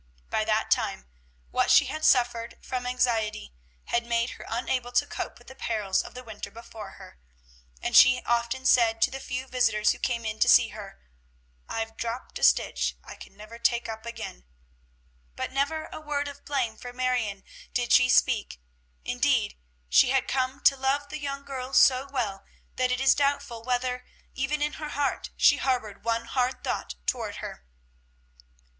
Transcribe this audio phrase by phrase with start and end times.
[0.31, 1.05] By that time,
[1.51, 3.53] what she had suffered from anxiety
[3.83, 7.19] had made her unable to cope with the perils of the winter before her,
[7.83, 10.99] and she often said to the few visitors who came in to see her,
[11.69, 14.43] "I've dropped a stitch I can never take up again,"
[15.35, 18.59] but never a word of blame for Marion did she speak;
[19.05, 19.55] indeed,
[19.87, 22.43] she had come to love the young girl so well,
[22.75, 27.35] that it is doubtful whether, even in her heart, she harbored one hard thought toward
[27.35, 27.67] her.